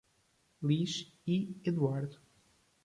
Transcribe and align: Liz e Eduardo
Liz 0.63 1.11
e 1.27 1.55
Eduardo 1.63 2.19